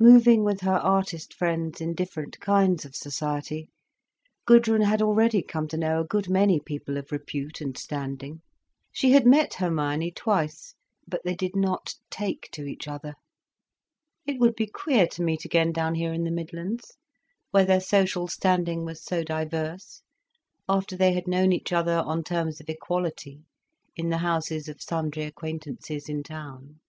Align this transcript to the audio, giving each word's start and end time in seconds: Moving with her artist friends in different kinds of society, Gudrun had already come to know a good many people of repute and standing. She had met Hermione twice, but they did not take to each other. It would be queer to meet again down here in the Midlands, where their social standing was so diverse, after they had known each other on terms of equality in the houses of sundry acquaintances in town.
Moving 0.00 0.42
with 0.42 0.62
her 0.62 0.74
artist 0.78 1.32
friends 1.32 1.80
in 1.80 1.94
different 1.94 2.40
kinds 2.40 2.84
of 2.84 2.96
society, 2.96 3.68
Gudrun 4.44 4.80
had 4.80 5.00
already 5.00 5.42
come 5.44 5.68
to 5.68 5.76
know 5.76 6.00
a 6.00 6.04
good 6.04 6.28
many 6.28 6.58
people 6.58 6.96
of 6.96 7.12
repute 7.12 7.60
and 7.60 7.78
standing. 7.78 8.42
She 8.90 9.12
had 9.12 9.24
met 9.28 9.54
Hermione 9.54 10.10
twice, 10.10 10.74
but 11.06 11.20
they 11.22 11.36
did 11.36 11.54
not 11.54 11.94
take 12.10 12.48
to 12.50 12.64
each 12.64 12.88
other. 12.88 13.14
It 14.26 14.40
would 14.40 14.56
be 14.56 14.66
queer 14.66 15.06
to 15.06 15.22
meet 15.22 15.44
again 15.44 15.70
down 15.70 15.94
here 15.94 16.12
in 16.12 16.24
the 16.24 16.32
Midlands, 16.32 16.96
where 17.52 17.64
their 17.64 17.80
social 17.80 18.26
standing 18.26 18.84
was 18.84 19.00
so 19.00 19.22
diverse, 19.22 20.02
after 20.68 20.96
they 20.96 21.12
had 21.12 21.28
known 21.28 21.52
each 21.52 21.72
other 21.72 21.98
on 22.04 22.24
terms 22.24 22.60
of 22.60 22.68
equality 22.68 23.44
in 23.94 24.08
the 24.08 24.18
houses 24.18 24.68
of 24.68 24.82
sundry 24.82 25.22
acquaintances 25.26 26.08
in 26.08 26.24
town. 26.24 26.80